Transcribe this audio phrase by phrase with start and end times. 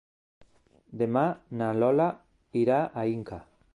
[1.01, 1.23] Demà
[1.59, 2.07] na Lola
[2.63, 3.41] irà a Inca.